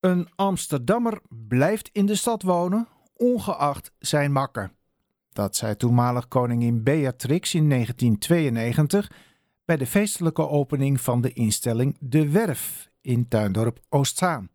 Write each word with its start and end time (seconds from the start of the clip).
Een 0.00 0.28
Amsterdammer 0.34 1.20
blijft 1.28 1.90
in 1.92 2.06
de 2.06 2.14
stad 2.14 2.42
wonen, 2.42 2.88
ongeacht 3.16 3.92
zijn 3.98 4.32
makker. 4.32 4.70
Dat 5.32 5.56
zei 5.56 5.76
toenmalig 5.76 6.28
koningin 6.28 6.82
Beatrix 6.82 7.54
in 7.54 7.68
1992 7.68 9.10
bij 9.64 9.76
de 9.76 9.86
feestelijke 9.86 10.48
opening 10.48 11.00
van 11.00 11.20
de 11.20 11.32
instelling 11.32 11.96
De 12.00 12.30
Werf 12.30 12.90
in 13.00 13.28
Tuindorp 13.28 13.78
Oostzaan. 13.88 14.48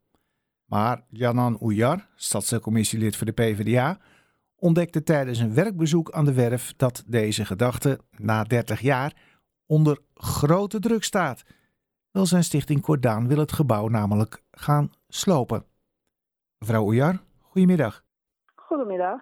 Maar 0.66 1.04
Janan 1.10 1.58
Oejar, 1.62 2.08
stadscommissielid 2.16 3.16
voor 3.16 3.26
de 3.26 3.32
PvdA, 3.32 4.00
ontdekte 4.56 5.04
tijdens 5.04 5.40
een 5.40 5.54
werkbezoek 5.54 6.12
aan 6.12 6.26
de 6.26 6.34
werf 6.34 6.74
dat 6.78 7.04
deze 7.08 7.46
gedachte 7.46 8.00
na 8.18 8.44
30 8.44 8.82
jaar 8.82 9.16
onder 9.66 10.00
grote 10.14 10.80
druk 10.80 11.04
staat. 11.04 11.44
Wel 12.14 12.26
zijn 12.26 12.44
stichting 12.44 12.82
Cordaan 12.82 13.28
wil 13.28 13.38
het 13.38 13.52
gebouw 13.52 13.88
namelijk 13.88 14.44
gaan 14.52 14.92
slopen. 15.08 15.66
Mevrouw 16.60 16.86
Oejar, 16.86 17.20
goedemiddag. 17.42 18.04
Goedemiddag. 18.56 19.22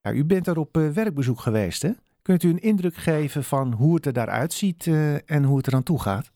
Ja, 0.00 0.12
u 0.12 0.24
bent 0.24 0.44
daar 0.44 0.56
op 0.56 0.76
uh, 0.76 0.90
werkbezoek 0.90 1.40
geweest, 1.40 1.82
hè? 1.82 1.90
Kunt 2.22 2.42
u 2.42 2.48
een 2.48 2.60
indruk 2.60 2.94
geven 2.94 3.42
van 3.42 3.72
hoe 3.72 3.94
het 3.94 4.06
er 4.06 4.12
daaruit 4.12 4.52
ziet 4.52 4.86
uh, 4.86 5.30
en 5.30 5.44
hoe 5.44 5.56
het 5.56 5.66
er 5.66 5.74
aan 5.74 5.82
toe 5.82 6.00
gaat? 6.00 6.32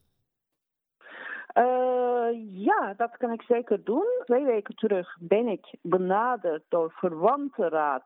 Uh, 1.54 2.64
ja, 2.64 2.94
dat 2.96 3.16
kan 3.16 3.32
ik 3.32 3.42
zeker 3.42 3.84
doen. 3.84 4.06
Twee 4.24 4.44
weken 4.44 4.74
terug 4.74 5.16
ben 5.20 5.46
ik 5.46 5.76
benaderd 5.82 6.64
door 6.68 6.92
verwantenraad 6.92 8.04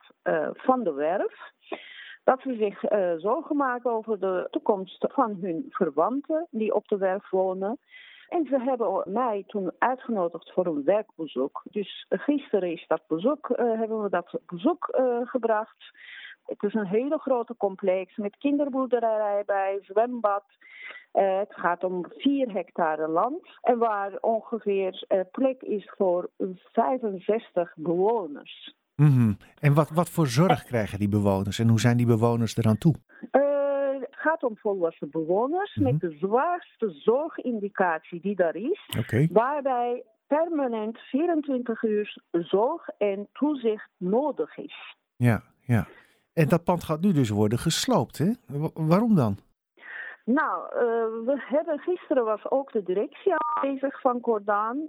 van 0.53 0.85
de 0.85 0.93
werf. 0.93 1.53
Dat 2.25 2.41
ze 2.41 2.55
zich 2.55 2.81
zorgen 3.21 3.57
maken 3.57 3.91
over 3.91 4.21
de 4.21 4.47
toekomst 4.51 5.07
van 5.13 5.39
hun 5.41 5.67
verwanten 5.71 6.47
die 6.51 6.75
op 6.75 6.89
de 6.89 6.97
werf 6.97 7.31
wonen. 7.31 7.79
En 8.33 8.47
ze 8.47 8.61
hebben 8.61 9.03
mij 9.07 9.45
toen 9.47 9.73
uitgenodigd 9.79 10.53
voor 10.53 10.67
een 10.67 10.85
werkbezoek. 10.85 11.63
Dus 11.71 12.07
gisteren 12.09 12.73
is 12.73 12.85
dat 12.87 13.03
bezoek, 13.07 13.49
uh, 13.49 13.57
hebben 13.57 14.03
we 14.03 14.11
dat 14.11 14.41
bezoek 14.47 14.99
uh, 14.99 15.21
gebracht. 15.23 15.91
Het 16.47 16.63
is 16.63 16.75
een 16.75 16.87
hele 16.87 17.19
grote 17.19 17.57
complex 17.57 18.17
met 18.17 18.37
kinderboerderij 18.39 19.43
bij, 19.47 19.79
zwembad. 19.83 20.45
Het 21.13 21.55
gaat 21.55 21.85
om 21.85 22.05
4 22.17 22.53
hectare 22.53 23.09
land. 23.09 23.49
En 23.61 23.79
waar 23.79 24.19
ongeveer 24.21 25.27
plek 25.31 25.63
is 25.63 25.93
voor 25.97 26.31
65 26.73 27.73
bewoners. 27.77 28.75
Mm 29.03 29.17
-hmm. 29.17 29.37
En 29.59 29.75
wat, 29.75 29.91
wat 29.91 30.11
voor 30.11 30.27
zorg 30.27 30.65
krijgen 30.65 30.99
die 30.99 31.09
bewoners 31.09 31.59
en 31.59 31.69
hoe 31.69 31.81
zijn 31.81 31.97
die 31.97 32.07
bewoners 32.07 32.57
eraan 32.57 32.79
toe? 32.79 32.95
gaat 34.23 34.43
om 34.43 34.57
volwassen 34.57 35.11
bewoners 35.11 35.75
mm 35.75 35.85
-hmm. 35.85 35.93
met 35.93 36.01
de 36.01 36.17
zwaarste 36.19 36.91
zorgindicatie 36.91 38.21
die 38.21 38.37
daar 38.37 38.57
is. 38.57 38.89
Okay. 38.99 39.29
Waarbij 39.33 40.05
permanent 40.27 40.99
24 40.99 41.83
uur 41.83 42.23
zorg 42.31 42.89
en 42.99 43.29
toezicht 43.33 43.91
nodig 43.97 44.57
is. 44.57 44.97
Ja, 45.17 45.43
ja. 45.61 45.87
En 46.33 46.49
dat 46.49 46.65
pand 46.65 46.85
gaat 46.85 47.01
nu 47.01 47.13
dus 47.13 47.31
worden 47.31 47.59
gesloopt, 47.59 48.19
hè? 48.19 48.31
Waarom 48.75 49.15
dan? 49.15 49.37
Nou, 50.25 50.65
uh, 50.65 50.81
we 51.27 51.43
hebben 51.45 51.79
gisteren 51.79 52.25
was 52.25 52.51
ook 52.51 52.73
de 52.73 52.83
directie 52.83 53.33
aanwezig 53.37 54.01
van 54.01 54.21
Cordaan. 54.21 54.89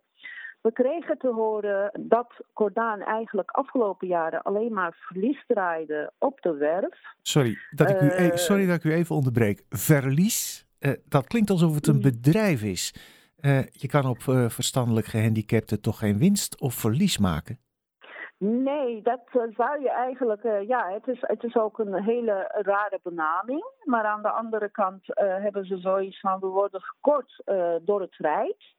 We 0.64 0.72
kregen 0.72 1.17
te 1.17 1.28
horen 1.28 1.92
dat 2.00 2.33
Cordaan 2.53 3.02
eigenlijk 3.02 3.52
afgelopen 3.52 4.08
jaren 4.08 4.42
alleen 4.42 4.73
maar 4.73 4.95
verlies 5.00 5.44
draaide 5.47 6.11
op 6.17 6.42
de 6.42 6.53
werf. 6.53 7.00
Sorry 7.22 7.58
dat 7.72 7.89
ik 7.89 8.02
u, 8.02 8.06
uh, 8.06 8.36
sorry 8.36 8.66
dat 8.66 8.75
ik 8.75 8.84
u 8.84 8.94
even 8.94 9.16
onderbreek. 9.16 9.64
Verlies, 9.69 10.66
uh, 10.80 10.91
dat 11.06 11.28
klinkt 11.28 11.50
alsof 11.50 11.75
het 11.75 11.88
een 11.88 12.02
bedrijf 12.02 12.64
is. 12.64 12.94
Uh, 13.39 13.66
je 13.72 13.88
kan 13.88 14.06
op 14.06 14.22
verstandelijk 14.52 15.06
gehandicapten 15.06 15.81
toch 15.81 15.97
geen 15.97 16.17
winst 16.17 16.61
of 16.61 16.73
verlies 16.73 17.17
maken? 17.17 17.59
Nee, 18.37 19.01
dat 19.01 19.21
zou 19.31 19.81
je 19.81 19.89
eigenlijk. 19.89 20.43
Uh, 20.43 20.67
ja, 20.67 20.91
het 20.91 21.07
is, 21.07 21.17
het 21.21 21.43
is 21.43 21.55
ook 21.55 21.79
een 21.79 22.03
hele 22.03 22.61
rare 22.63 22.99
benaming. 23.03 23.65
Maar 23.83 24.03
aan 24.03 24.21
de 24.21 24.29
andere 24.29 24.69
kant 24.69 25.03
uh, 25.09 25.13
hebben 25.16 25.66
ze 25.66 25.77
zoiets 25.77 26.19
van: 26.19 26.39
we 26.39 26.47
worden 26.47 26.81
gekort 26.81 27.41
uh, 27.45 27.75
door 27.81 28.01
het 28.01 28.16
Rijk. 28.17 28.73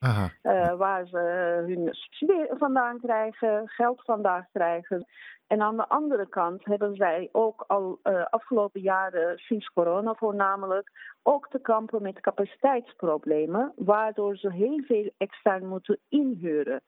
waar 0.77 1.07
ze 1.07 1.19
hun 1.67 1.89
subsidie 1.91 2.47
vandaan 2.49 3.01
krijgen, 3.01 3.69
geld 3.69 4.03
vandaan 4.05 4.49
krijgen. 4.53 5.07
En 5.55 5.63
aan 5.63 5.77
de 5.77 5.89
andere 5.89 6.29
kant 6.29 6.65
hebben 6.65 6.95
zij 6.95 7.29
ook 7.33 7.65
al 7.67 7.99
afgelopen 8.31 8.81
jaren, 8.81 9.39
sinds 9.39 9.69
corona 9.69 10.15
voornamelijk, 10.15 10.91
ook 11.23 11.49
te 11.49 11.59
kampen 11.59 12.03
met 12.03 12.21
capaciteitsproblemen, 12.21 13.73
waardoor 13.77 14.37
ze 14.37 14.53
heel 14.53 14.83
veel 14.83 15.11
extern 15.17 15.67
moeten 15.67 15.99
inhuren. 16.09 16.81
45% 16.81 16.87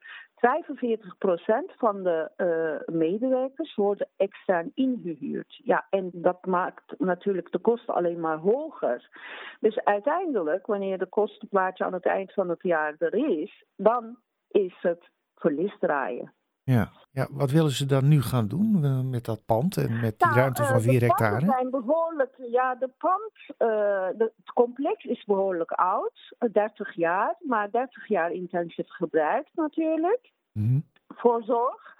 van 1.77 2.03
de 2.03 2.31
uh, 2.37 2.95
medewerkers 2.95 3.75
worden 3.75 4.09
extern 4.17 4.71
ingehuurd. 4.75 5.61
Ja, 5.65 5.87
en 5.91 6.11
dat 6.13 6.47
maakt 6.47 6.99
natuurlijk 6.99 7.53
de 7.53 7.59
kosten 7.59 7.95
alleen 7.95 8.21
maar 8.21 8.39
hoger. 8.39 9.09
Dus 9.61 9.79
uiteindelijk, 9.85 10.67
wanneer 10.67 10.99
de 10.99 11.09
kostenplaatje 11.09 11.85
aan 11.85 11.93
het 11.93 12.07
eind 12.07 12.33
van 12.33 12.49
het 12.49 12.63
jaar 12.63 12.95
er 12.99 13.15
is, 13.15 13.65
dan 13.77 14.17
is 14.49 14.77
het 14.81 15.11
verlies 15.35 15.79
draaien. 15.79 16.33
Ja. 16.75 16.91
ja, 17.13 17.27
wat 17.31 17.51
willen 17.51 17.71
ze 17.71 17.87
dan 17.87 18.09
nu 18.09 18.23
gaan 18.23 18.49
doen 18.49 18.85
uh, 18.85 19.01
met 19.01 19.25
dat 19.25 19.45
pand 19.47 19.77
en 19.77 20.01
met 20.01 20.19
die 20.19 20.29
nou, 20.29 20.39
ruimte 20.39 20.65
van 20.65 20.81
4 20.81 20.93
uh, 20.93 21.01
hectare? 21.01 21.47
Zijn 21.47 21.71
behoorlijk, 21.71 22.35
ja, 22.51 22.75
de 22.75 22.91
pand, 22.99 23.33
uh, 23.49 24.19
de, 24.19 24.33
het 24.37 24.53
complex 24.55 25.05
is 25.05 25.25
behoorlijk 25.25 25.71
oud, 25.71 26.35
30 26.53 26.95
jaar, 26.95 27.37
maar 27.41 27.71
30 27.71 28.09
jaar 28.09 28.33
intensief 28.33 28.89
gebruikt 28.89 29.51
natuurlijk. 29.55 30.33
Mm 30.53 30.69
-hmm. 30.69 30.85
Voor 31.09 31.43
zorg. 31.43 31.96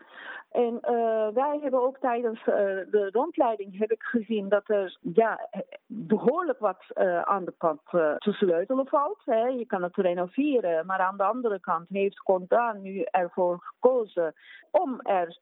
En 0.57 0.75
uh, 0.75 1.29
wij 1.35 1.59
hebben 1.63 1.83
ook 1.83 1.99
tijdens 1.99 2.39
uh, 2.39 2.55
de 2.91 3.09
rondleiding 3.13 3.79
heb 3.79 3.91
ik 3.91 4.03
gezien 4.03 4.49
dat 4.49 4.69
er 4.69 4.99
ja, 5.01 5.49
behoorlijk 5.87 6.59
wat 6.59 6.85
uh, 6.95 7.21
aan 7.21 7.45
de 7.45 7.55
kant 7.59 7.81
te 7.91 8.33
sleutelen 8.33 8.87
valt. 8.87 9.21
Hè. 9.25 9.47
Je 9.47 9.67
kan 9.67 9.83
het 9.83 9.97
renoveren, 9.97 10.87
maar 10.87 10.99
aan 10.99 11.17
de 11.17 11.23
andere 11.23 11.61
kant 11.61 11.89
heeft 11.89 12.23
Condaan 12.23 12.83
nu 12.83 13.03
ervoor 13.03 13.59
gekozen 13.61 14.35
om 14.71 15.01
er 15.01 15.39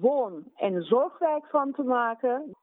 woon- 0.00 0.44
en 0.56 0.82
zorgwijk 0.82 1.46
van 1.46 1.72
te 1.72 1.82
maken. 1.82 2.56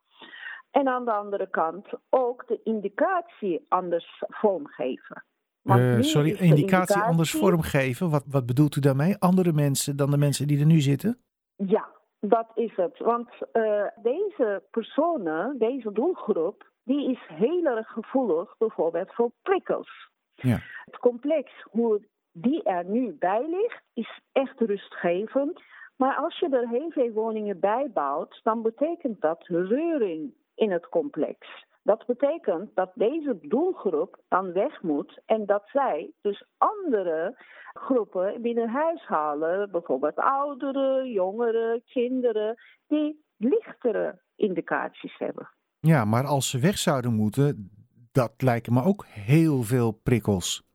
En 0.72 0.88
aan 0.88 1.06
de 1.06 1.12
andere 1.12 1.50
kant 1.50 1.88
ook 2.10 2.48
de 2.48 2.60
indicatie 2.64 3.66
anders 3.68 4.24
vormgeven. 4.28 5.24
Uh, 5.64 5.76
sorry, 6.00 6.30
indicatie, 6.30 6.56
indicatie, 6.56 7.02
anders 7.02 7.32
vormgeven. 7.32 8.10
Wat, 8.10 8.24
wat 8.28 8.46
bedoelt 8.46 8.76
u 8.76 8.80
daarmee? 8.80 9.18
Andere 9.20 9.54
mensen 9.54 9.96
dan 9.96 10.12
de 10.12 10.18
mensen 10.18 10.48
die 10.48 10.60
er 10.60 10.66
nu 10.66 10.80
zitten? 10.80 11.18
Ja, 11.56 11.88
dat 12.20 12.52
is 12.56 12.76
het. 12.76 12.98
Want 12.98 13.30
uh, 13.54 13.88
deze 14.02 14.64
personen, 14.72 15.58
deze 15.58 15.92
doelgroep, 15.92 16.72
die 16.84 17.12
is 17.12 17.20
heel 17.28 17.66
erg 17.66 17.88
gevoelig 17.88 18.58
bijvoorbeeld 18.58 19.14
voor 19.14 19.32
prikkels. 19.42 20.10
Ja. 20.36 20.60
Het 20.86 20.98
complex, 20.98 21.52
hoe 21.64 22.08
die 22.32 22.64
er 22.64 22.86
nu 22.86 23.14
bij 23.14 23.48
ligt, 23.50 23.84
is 23.94 24.22
echt 24.32 24.60
rustgevend. 24.60 25.62
Maar 25.96 26.16
als 26.16 26.40
je 26.40 26.50
er 26.50 26.68
heel 26.68 26.92
veel 26.92 27.12
woningen 27.12 27.60
bij 27.60 27.90
bouwt, 27.94 28.40
dan 28.44 28.62
betekent 28.62 29.22
dat 29.22 29.48
reuring 29.48 30.34
in 30.56 30.72
het 30.72 30.90
complex. 30.90 31.66
Dat 31.84 32.06
betekent 32.06 32.76
dat 32.76 32.92
deze 32.96 33.38
doelgroep 33.42 34.22
dan 34.28 34.52
weg 34.52 34.82
moet 34.82 35.22
en 35.26 35.46
dat 35.46 35.64
zij 35.66 36.12
dus 36.22 36.46
andere 36.58 37.44
groepen 37.74 38.42
binnen 38.42 38.70
huis 38.70 39.06
halen, 39.06 39.72
bijvoorbeeld 39.72 40.16
ouderen, 40.16 41.12
jongeren, 41.12 41.84
kinderen, 41.86 42.56
die 42.88 43.24
lichtere 43.38 44.22
indicaties 44.36 45.18
hebben. 45.18 45.50
Ja, 45.80 46.06
maar 46.06 46.26
als 46.26 46.50
ze 46.50 46.60
weg 46.60 46.78
zouden 46.78 47.14
moeten, 47.14 47.72
dat 48.12 48.34
lijken 48.38 48.74
me 48.74 48.84
ook 48.84 49.06
heel 49.06 49.62
veel 49.62 49.92
prikkels? 49.92 50.73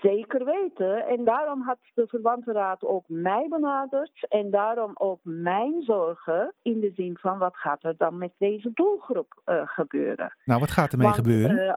Zeker 0.00 0.44
weten. 0.44 1.06
En 1.06 1.24
daarom 1.24 1.62
had 1.62 1.78
de 1.94 2.06
verwantenraad 2.06 2.84
ook 2.84 3.04
mij 3.08 3.46
benaderd. 3.48 4.26
En 4.28 4.50
daarom 4.50 4.90
ook 4.94 5.20
mijn 5.22 5.82
zorgen 5.82 6.54
in 6.62 6.80
de 6.80 6.92
zin 6.94 7.16
van 7.20 7.38
wat 7.38 7.56
gaat 7.56 7.84
er 7.84 7.94
dan 7.96 8.18
met 8.18 8.32
deze 8.38 8.70
doelgroep 8.74 9.42
uh, 9.46 9.62
gebeuren. 9.64 10.36
Nou, 10.44 10.60
wat 10.60 10.70
gaat 10.70 10.92
ermee 10.92 11.06
Want, 11.06 11.18
gebeuren? 11.18 11.56
Uh, 11.56 11.74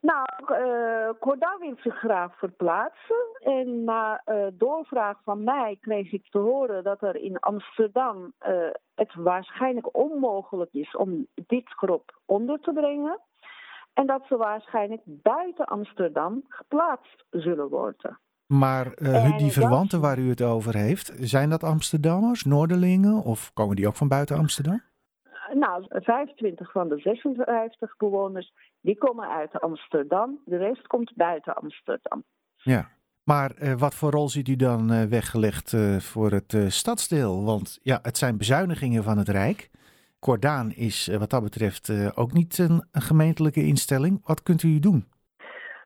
nou, 0.00 0.26
uh, 0.40 1.10
Corda 1.18 1.56
wil 1.58 1.76
zich 1.82 1.98
graag 1.98 2.38
verplaatsen. 2.38 3.16
En 3.40 3.84
na 3.84 4.22
uh, 4.26 4.46
doorvraag 4.52 5.20
van 5.24 5.44
mij 5.44 5.78
kreeg 5.80 6.12
ik 6.12 6.30
te 6.30 6.38
horen 6.38 6.84
dat 6.84 7.02
er 7.02 7.16
in 7.16 7.38
Amsterdam 7.38 8.32
uh, 8.48 8.70
het 8.94 9.14
waarschijnlijk 9.14 9.96
onmogelijk 9.96 10.72
is 10.72 10.96
om 10.96 11.26
dit 11.34 11.68
groep 11.68 12.18
onder 12.26 12.60
te 12.60 12.72
brengen. 12.72 13.20
En 13.92 14.06
dat 14.06 14.22
ze 14.28 14.36
waarschijnlijk 14.36 15.02
buiten 15.04 15.64
Amsterdam 15.64 16.44
geplaatst 16.48 17.24
zullen 17.30 17.68
worden. 17.68 18.18
Maar 18.46 18.86
uh, 18.98 19.38
die 19.38 19.52
verwanten 19.52 20.00
waar 20.00 20.18
u 20.18 20.28
het 20.28 20.42
over 20.42 20.76
heeft, 20.76 21.12
zijn 21.18 21.50
dat 21.50 21.64
Amsterdammers, 21.64 22.44
Noorderlingen 22.44 23.22
of 23.22 23.52
komen 23.52 23.76
die 23.76 23.86
ook 23.86 23.96
van 23.96 24.08
buiten 24.08 24.36
Amsterdam? 24.36 24.82
Nou, 25.52 25.84
25 25.88 26.72
van 26.72 26.88
de 26.88 26.98
56 26.98 27.96
bewoners, 27.96 28.52
die 28.80 28.98
komen 28.98 29.28
uit 29.28 29.60
Amsterdam. 29.60 30.38
De 30.44 30.56
rest 30.56 30.86
komt 30.86 31.12
buiten 31.14 31.54
Amsterdam. 31.54 32.24
Ja, 32.56 32.88
Maar 33.24 33.52
uh, 33.62 33.74
wat 33.74 33.94
voor 33.94 34.10
rol 34.10 34.28
ziet 34.28 34.48
u 34.48 34.56
dan 34.56 34.92
uh, 34.92 35.02
weggelegd 35.02 35.76
voor 35.98 36.30
het 36.30 36.56
stadsdeel? 36.68 37.44
Want 37.44 37.78
ja, 37.82 37.98
het 38.02 38.18
zijn 38.18 38.36
bezuinigingen 38.36 39.02
van 39.02 39.18
het 39.18 39.28
Rijk. 39.28 39.70
Cordaan 40.20 40.70
is 40.70 41.16
wat 41.18 41.30
dat 41.30 41.42
betreft 41.42 42.16
ook 42.16 42.32
niet 42.32 42.58
een, 42.58 42.88
een 42.92 43.00
gemeentelijke 43.00 43.66
instelling. 43.66 44.26
Wat 44.26 44.42
kunt 44.42 44.62
u 44.62 44.78
doen? 44.78 45.04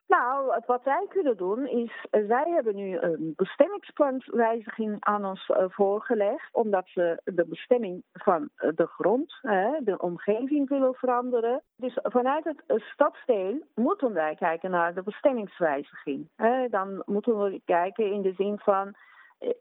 Nou, 0.06 0.60
wat 0.66 0.84
wij 0.84 1.06
kunnen 1.08 1.36
doen 1.36 1.66
is, 1.66 2.06
wij 2.10 2.50
hebben 2.50 2.74
nu 2.74 2.98
een 2.98 3.32
bestemmingsplanwijziging 3.36 4.96
aan 5.00 5.24
ons 5.24 5.50
voorgelegd, 5.68 6.48
omdat 6.52 6.90
we 6.94 7.20
de 7.24 7.46
bestemming 7.48 8.02
van 8.12 8.48
de 8.54 8.86
grond, 8.86 9.38
de 9.84 9.94
omgeving 9.98 10.68
willen 10.68 10.94
veranderen. 10.94 11.62
Dus 11.76 11.98
vanuit 12.02 12.44
het 12.44 12.82
stadsdeel 12.92 13.62
moeten 13.74 14.12
wij 14.12 14.34
kijken 14.34 14.70
naar 14.70 14.94
de 14.94 15.02
bestemmingswijziging. 15.02 16.28
Dan 16.70 17.02
moeten 17.06 17.42
we 17.42 17.60
kijken 17.64 18.12
in 18.12 18.22
de 18.22 18.32
zin 18.36 18.58
van, 18.58 18.94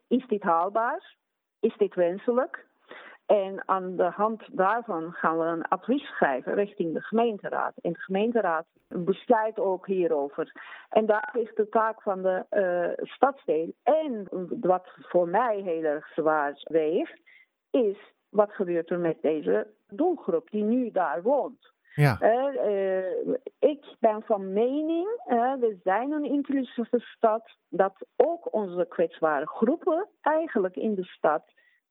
is 0.07 0.27
dit 0.27 0.43
haalbaar? 0.43 1.15
Is 1.59 1.77
dit 1.77 1.95
wenselijk? 1.95 2.65
En 3.33 3.67
aan 3.67 3.95
de 3.95 4.09
hand 4.09 4.43
daarvan 4.51 5.11
gaan 5.11 5.37
we 5.37 5.45
een 5.45 5.67
advies 5.67 6.03
schrijven 6.03 6.53
richting 6.53 6.93
de 6.93 7.01
gemeenteraad. 7.01 7.73
En 7.81 7.91
de 7.93 7.99
gemeenteraad 7.99 8.65
besluit 8.87 9.59
ook 9.59 9.87
hierover. 9.87 10.51
En 10.89 11.05
daar 11.05 11.35
is 11.37 11.55
de 11.55 11.69
taak 11.69 12.01
van 12.01 12.21
de 12.21 12.45
uh, 12.51 13.05
stadsdeel. 13.07 13.73
En 13.83 14.27
wat 14.61 14.87
voor 14.99 15.27
mij 15.27 15.61
heel 15.61 15.83
erg 15.83 16.07
zwaar 16.07 16.61
weegt, 16.63 17.19
is 17.71 17.97
wat 18.29 18.51
gebeurt 18.51 18.89
er 18.89 18.99
met 18.99 19.21
deze 19.21 19.67
doelgroep 19.87 20.49
die 20.49 20.63
nu 20.63 20.91
daar 20.91 21.21
woont. 21.21 21.71
Ja. 21.95 22.17
Uh, 22.21 22.53
uh, 22.65 23.35
ik 23.59 23.95
ben 23.99 24.23
van 24.23 24.53
mening, 24.53 25.07
uh, 25.27 25.53
we 25.53 25.79
zijn 25.83 26.11
een 26.11 26.25
inclusieve 26.25 26.99
stad, 26.99 27.57
dat 27.69 28.05
ook 28.15 28.53
onze 28.53 28.85
kwetsbare 28.89 29.47
groepen 29.47 30.07
eigenlijk 30.21 30.75
in 30.75 30.95
de 30.95 31.03
stad 31.03 31.43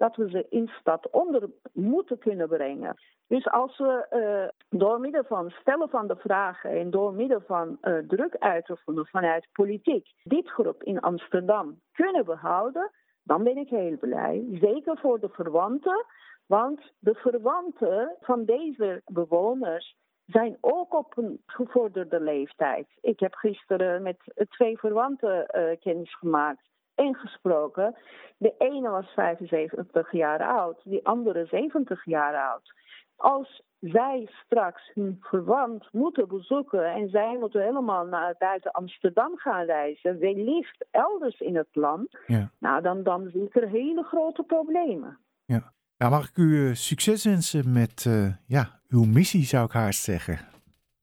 dat 0.02 0.16
we 0.16 0.28
ze 0.28 0.46
in 0.49 0.69
stad 0.81 1.10
onder 1.10 1.50
moeten 1.72 2.19
kunnen 2.19 2.49
brengen. 2.49 2.94
Dus 3.26 3.50
als 3.50 3.78
we 3.78 4.06
uh, 4.10 4.78
door 4.81 5.00
middel 5.00 5.25
van 5.25 5.50
stellen 5.50 5.88
van 5.88 6.06
de 6.06 6.16
vragen 6.16 6.70
en 6.70 6.90
door 6.90 7.14
middel 7.14 7.40
van 7.46 7.78
uh, 7.82 7.99
druk 7.99 8.37
uitoefenen 8.38 9.06
vanuit 9.06 9.49
politiek 9.52 10.06
dit 10.22 10.49
groep 10.49 10.82
in 10.82 11.00
Amsterdam 11.00 11.81
kunnen 11.93 12.25
behouden, 12.25 12.90
dan 13.22 13.43
ben 13.43 13.56
ik 13.56 13.69
heel 13.69 13.96
blij. 13.99 14.44
Zeker 14.60 14.99
voor 14.99 15.20
de 15.20 15.28
verwanten, 15.28 16.05
want 16.46 16.81
de 16.98 17.14
verwanten 17.14 18.16
van 18.20 18.44
deze 18.44 19.02
bewoners 19.05 19.96
zijn 20.26 20.56
ook 20.60 20.94
op 20.94 21.16
een 21.16 21.43
gevorderde 21.46 22.20
leeftijd. 22.20 22.87
Ik 23.00 23.20
heb 23.20 23.34
gisteren 23.34 24.02
met 24.02 24.19
twee 24.48 24.78
verwanten 24.78 25.46
kennis 25.81 26.16
gemaakt 26.16 26.70
ingesproken. 26.94 27.96
De 28.36 28.54
ene 28.58 28.90
was 28.90 29.06
75 29.14 30.12
jaar 30.12 30.42
oud, 30.42 30.80
die 30.84 31.06
andere 31.06 31.46
70 31.46 32.04
jaar 32.04 32.50
oud. 32.50 32.72
Als 33.16 33.62
zij 33.80 34.28
straks 34.44 34.90
hun 34.94 35.16
verwant 35.20 35.88
moeten 35.92 36.28
bezoeken 36.28 36.84
en 36.84 37.08
zij 37.08 37.36
moeten 37.40 37.62
helemaal 37.62 38.06
naar 38.06 38.34
buiten 38.38 38.70
Amsterdam 38.70 39.36
gaan 39.36 39.64
reizen, 39.64 40.18
wellicht 40.18 40.86
elders 40.90 41.40
in 41.40 41.56
het 41.56 41.68
land, 41.72 42.18
ja. 42.26 42.50
nou 42.58 42.82
dan, 42.82 43.02
dan 43.02 43.30
zie 43.32 43.44
ik 43.44 43.56
er 43.56 43.68
hele 43.68 44.02
grote 44.02 44.42
problemen. 44.42 45.18
Ja. 45.44 45.72
Nou, 45.96 46.10
mag 46.10 46.28
ik 46.28 46.36
u 46.36 46.42
uh, 46.42 46.74
succes 46.74 47.24
wensen 47.24 47.72
met 47.72 48.04
uh, 48.08 48.32
ja, 48.46 48.80
uw 48.88 49.04
missie, 49.04 49.44
zou 49.44 49.64
ik 49.64 49.72
haast 49.72 50.02
zeggen. 50.02 50.38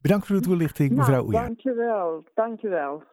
Bedankt 0.02 0.28
voor 0.28 0.36
de 0.36 0.42
toelichting, 0.42 0.92
mevrouw 0.92 1.28
nou, 1.28 1.46
Dankjewel, 1.46 2.24
dankjewel. 2.34 3.04